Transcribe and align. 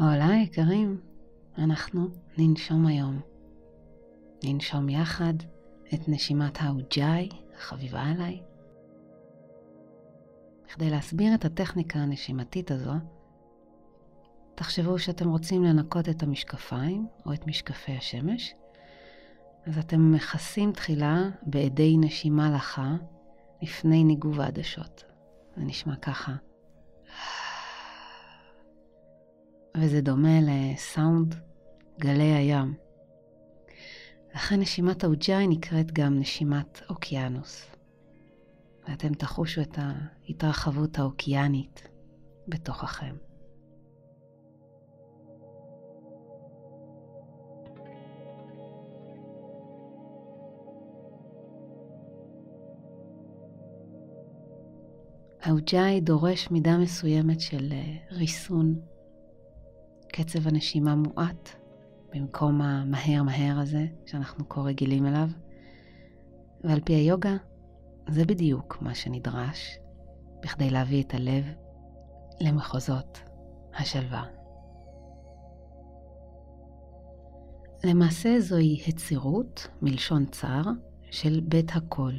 הולה 0.00 0.34
יקרים, 0.42 1.00
אנחנו 1.58 2.08
ננשום 2.38 2.86
היום. 2.86 3.20
ננשום 4.44 4.88
יחד 4.88 5.34
את 5.94 6.08
נשימת 6.08 6.58
האוג'אי 6.60 7.28
החביבה 7.56 8.02
עליי. 8.02 8.42
כדי 10.68 10.90
להסביר 10.90 11.34
את 11.34 11.44
הטכניקה 11.44 11.98
הנשימתית 11.98 12.70
הזו, 12.70 12.92
תחשבו 14.54 14.98
שאתם 14.98 15.28
רוצים 15.28 15.64
לנקות 15.64 16.08
את 16.08 16.22
המשקפיים 16.22 17.06
או 17.26 17.32
את 17.32 17.46
משקפי 17.46 17.92
השמש, 17.92 18.54
אז 19.66 19.78
אתם 19.78 20.12
מכסים 20.12 20.72
תחילה 20.72 21.28
באדי 21.42 21.96
נשימה 21.98 22.50
לחה 22.50 22.94
לפני 23.62 24.04
ניגוב 24.04 24.40
העדשות. 24.40 25.04
זה 25.56 25.64
נשמע 25.64 25.96
ככה. 25.96 26.32
וזה 29.76 30.00
דומה 30.00 30.38
לסאונד 30.42 31.34
גלי 32.00 32.32
הים. 32.32 32.74
לכן 34.34 34.60
נשימת 34.60 35.04
האוג'אי 35.04 35.46
נקראת 35.48 35.92
גם 35.92 36.18
נשימת 36.18 36.80
אוקיינוס. 36.90 37.66
ואתם 38.88 39.14
תחושו 39.14 39.60
את 39.60 39.78
ההתרחבות 39.78 40.98
האוקיינית 40.98 41.88
בתוככם. 42.48 43.16
האוג'אי 55.42 56.00
דורש 56.00 56.50
מידה 56.50 56.78
מסוימת 56.78 57.40
של 57.40 57.72
אה, 57.72 57.96
ריסון. 58.10 58.80
קצב 60.12 60.48
הנשימה 60.48 60.94
מועט 60.94 61.48
במקום 62.12 62.62
המהר 62.62 63.22
מהר 63.22 63.58
הזה 63.60 63.86
שאנחנו 64.06 64.48
כה 64.48 64.60
רגילים 64.60 65.06
אליו. 65.06 65.28
ועל 66.64 66.80
פי 66.80 66.92
היוגה, 66.92 67.36
זה 68.08 68.24
בדיוק 68.24 68.78
מה 68.80 68.94
שנדרש 68.94 69.78
בכדי 70.42 70.70
להביא 70.70 71.02
את 71.02 71.14
הלב 71.14 71.44
למחוזות 72.40 73.20
השלווה. 73.74 74.24
למעשה 77.84 78.40
זוהי 78.40 78.82
הצירות, 78.88 79.68
מלשון 79.82 80.26
צר, 80.26 80.62
של 81.10 81.40
בית 81.44 81.72
הקול. 81.74 82.14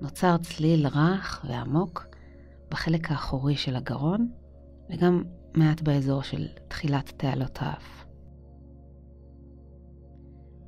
נוצר 0.00 0.36
צליל 0.36 0.86
רך 0.86 1.44
ועמוק 1.48 2.06
בחלק 2.70 3.10
האחורי 3.10 3.56
של 3.56 3.76
הגרון, 3.76 4.28
וגם 4.90 5.22
מעט 5.54 5.80
באזור 5.82 6.22
של 6.22 6.46
תחילת 6.68 7.12
תעלות 7.16 7.58
האף. 7.60 8.04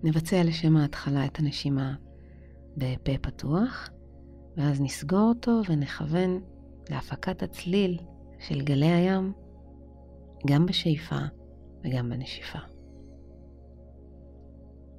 נבצע 0.02 0.42
לשם 0.44 0.76
ההתחלה 0.76 1.24
את 1.24 1.38
הנשימה 1.38 1.94
בפה 2.76 3.12
פתוח, 3.20 3.90
ואז 4.56 4.80
נסגור 4.80 5.28
אותו 5.28 5.60
ונכוון 5.68 6.40
להפקת 6.90 7.42
הצליל 7.42 7.98
של 8.38 8.62
גלי 8.62 8.86
הים, 8.92 9.32
גם 10.46 10.66
בשאיפה 10.66 11.18
וגם 11.84 12.10
בנשיפה. 12.10 12.58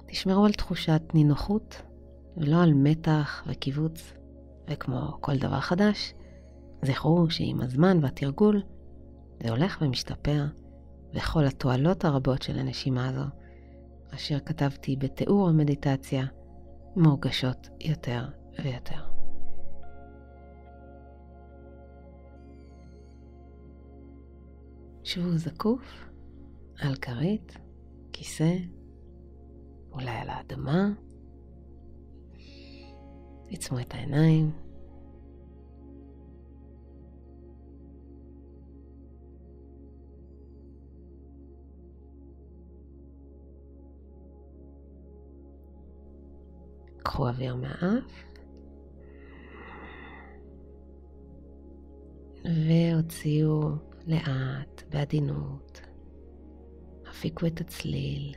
תשמרו 0.06 0.44
על 0.44 0.52
תחושת 0.52 1.02
נינוחות 1.14 1.82
ולא 2.36 2.62
על 2.62 2.74
מתח 2.74 3.44
וקיבוץ, 3.46 4.12
וכמו 4.70 5.16
כל 5.20 5.36
דבר 5.36 5.60
חדש, 5.60 6.14
זכרו 6.84 7.30
שעם 7.30 7.60
הזמן 7.60 7.98
והתרגול 8.02 8.62
זה 9.42 9.50
הולך 9.50 9.78
ומשתפר, 9.82 10.44
וכל 11.14 11.44
התועלות 11.44 12.04
הרבות 12.04 12.42
של 12.42 12.58
הנשימה 12.58 13.08
הזו, 13.08 13.24
אשר 14.14 14.38
כתבתי 14.40 14.96
בתיאור 14.96 15.48
המדיטציה, 15.48 16.26
מורגשות 16.96 17.68
יותר 17.80 18.28
ויותר. 18.64 19.02
שבו 25.04 25.36
זקוף 25.36 26.08
על 26.78 26.94
כרית, 26.94 27.58
כיסא, 28.12 28.56
אולי 29.92 30.10
על 30.10 30.28
האדמה. 30.28 30.88
עצמו 33.50 33.80
את 33.80 33.94
העיניים. 33.94 34.67
אוויר 47.28 47.56
מהאף 47.56 48.28
והוציאו 52.44 53.60
לאט, 54.06 54.82
בעדינות. 54.90 55.80
הפיקו 57.06 57.46
את 57.46 57.60
הצליל. 57.60 58.34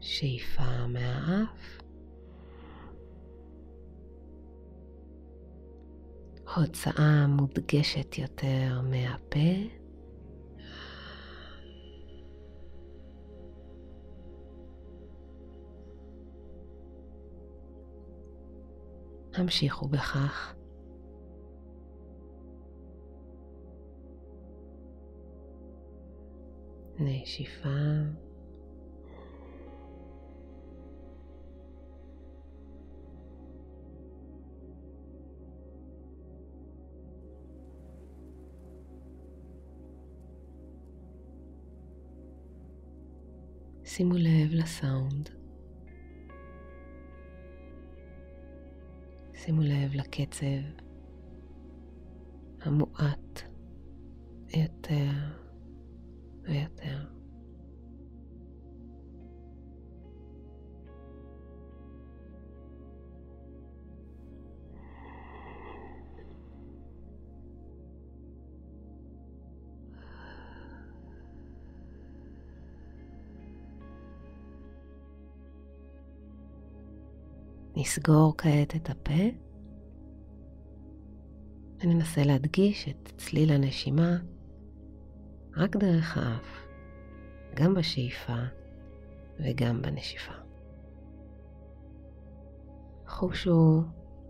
שאיפה 0.00 0.86
מהאף. 0.86 1.82
הוצאה 6.56 7.26
מודגשת 7.26 8.18
יותר 8.18 8.80
מהפה. 8.90 9.81
המשיכו 19.34 19.88
בכך. 19.88 20.54
נשיפה. 26.98 27.68
שימו 43.84 44.14
לב 44.14 44.52
לסאונד. 44.52 45.41
שימו 49.44 49.62
לב 49.62 49.94
לקצב 49.94 50.62
המועט 52.62 53.42
יותר 54.54 55.10
ויותר. 56.42 57.21
נסגור 77.82 78.34
כעת 78.38 78.76
את 78.76 78.90
הפה 78.90 79.22
וננסה 81.80 82.24
להדגיש 82.24 82.88
את 82.88 83.12
צליל 83.16 83.52
הנשימה 83.52 84.16
רק 85.56 85.76
דרך 85.76 86.18
האף, 86.18 86.66
גם 87.54 87.74
בשאיפה 87.74 88.36
וגם 89.40 89.82
בנשיפה. 89.82 90.32
חושו 93.08 93.82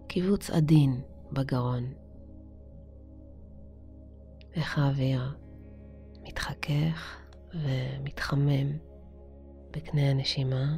קיבוץ 0.08 0.50
עדין 0.50 1.00
בגרון. 1.32 1.93
איך 4.55 4.78
האוויר 4.78 5.37
מתחכך 6.22 7.16
ומתחמם 7.55 8.78
בקנה 9.70 10.10
הנשימה. 10.10 10.76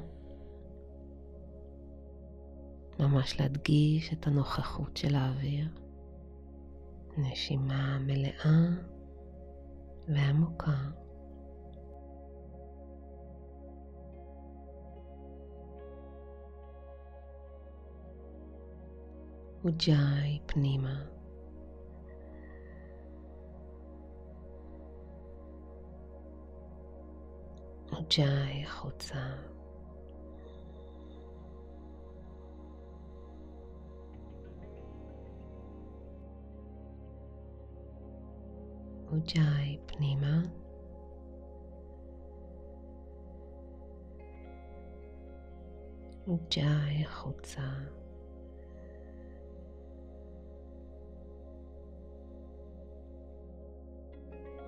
ממש 2.99 3.41
להדגיש 3.41 4.13
את 4.13 4.27
הנוכחות 4.27 4.97
של 4.97 5.15
האוויר. 5.15 5.69
נשימה 7.19 7.99
מלאה 7.99 8.69
ועמוקה. 10.09 10.77
וג'אי 19.65 20.41
פנימה. 20.47 21.05
וג'אי 27.93 28.65
החוצה. 28.65 29.17
וג'אי 39.15 39.79
פנימה. 39.87 40.43
וג'אי 46.29 47.05
החוצה. 47.05 47.63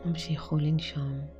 המשיכו 0.05 0.57
לנשום. 0.57 1.36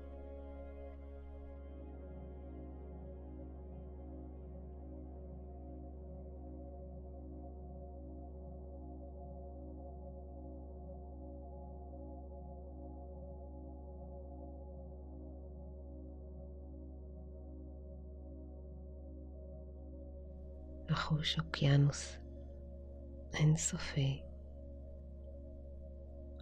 לחוש 20.97 21.39
אוקיינוס 21.39 22.19
אינסופי, 23.35 24.23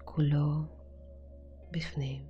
כולו 0.04 0.52
בפנים. 1.70 2.28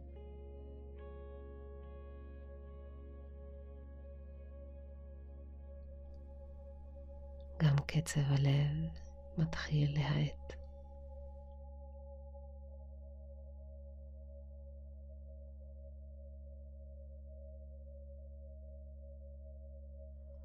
גם 7.58 7.76
קצב 7.86 8.20
הלב 8.20 8.98
מתחיל 9.38 9.94
להאט. 9.94 10.52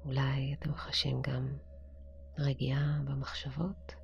אולי 0.04 0.54
אתם 0.58 0.74
חשים 0.74 1.22
גם 1.22 1.69
רגיעה 2.40 3.00
במחשבות, 3.04 3.94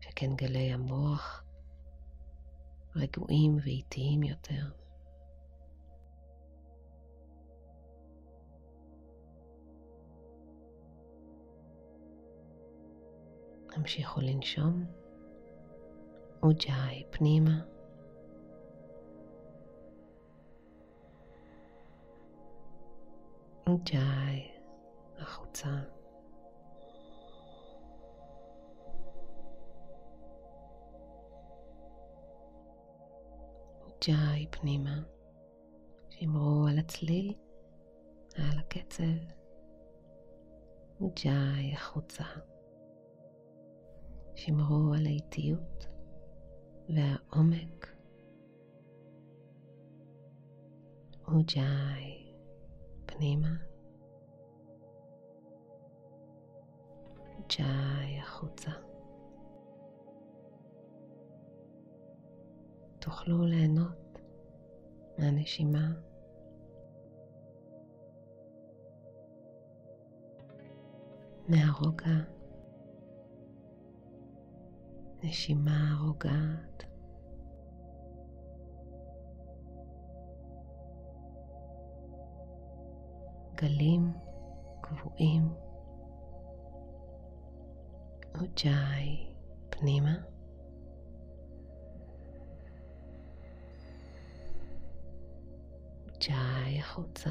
שכן 0.00 0.36
גלי 0.36 0.72
המוח 0.72 1.44
רגועים 2.96 3.56
ואיטיים 3.64 4.22
יותר. 4.22 4.70
המשיכו 13.72 14.20
לנשום, 14.20 14.84
וג'אי 16.44 17.04
פנימה. 17.10 17.60
וג'אי 23.68 24.50
החוצה. 25.18 25.99
ג'אי 34.06 34.46
פנימה. 34.50 35.02
שמרו 36.10 36.66
על 36.68 36.78
הצליל, 36.78 37.34
על 38.34 38.58
הקצב, 38.58 39.02
וג'אי 41.00 41.72
החוצה. 41.74 42.24
שמרו 44.34 44.94
על 44.94 45.06
האיטיות 45.06 45.86
והעומק. 46.88 47.96
וג'אי 51.28 52.34
פנימה. 53.06 53.56
ג'אי 57.48 58.18
החוצה. 58.22 58.89
תוכלו 63.10 63.46
ליהנות 63.46 64.18
מהנשימה. 65.18 65.92
מהרוגע, 71.48 72.06
נשימה 75.22 75.98
רוגעת. 76.00 76.84
גלים 83.54 84.12
קבועים, 84.80 85.54
וג'אי 88.34 89.32
פנימה. 89.70 90.39
ג'אי 96.20 96.78
החוצה. 96.78 97.30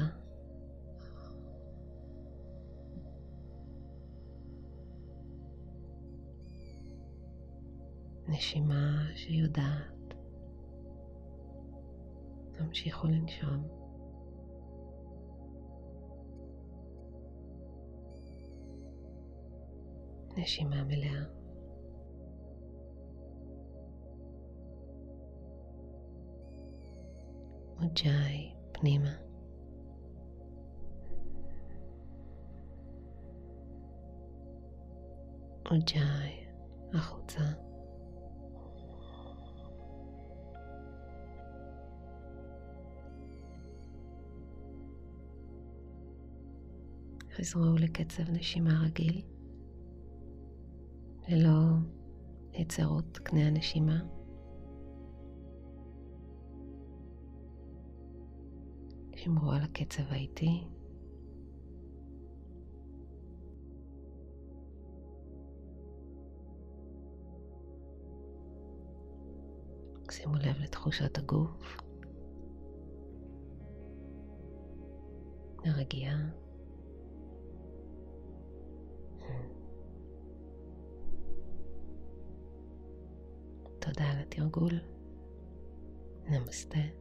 נשימה 8.28 9.06
שיודעת. 9.14 10.14
תמשיכו 12.52 13.06
לנשום. 13.06 13.68
נשימה 20.36 20.84
מלאה. 20.84 21.24
וג'אי 27.80 28.59
פנימה. 28.80 29.10
וג'אי 35.72 36.46
החוצה. 36.94 37.40
חזרו 47.36 47.76
לקצב 47.78 48.30
נשימה 48.30 48.82
רגיל, 48.84 49.22
ללא 51.28 51.50
יצרות 52.52 53.18
קנה 53.18 53.46
הנשימה. 53.46 54.19
שמרו 59.22 59.52
על 59.52 59.62
הקצב 59.62 60.02
האיטי. 60.08 60.64
שימו 70.10 70.34
לב 70.36 70.56
לתחושת 70.62 71.18
הגוף, 71.18 71.76
הרגיעה. 75.64 76.18
תודה 83.78 84.04
על 84.10 84.18
התרגול. 84.18 84.72
נמסטה. 86.24 86.99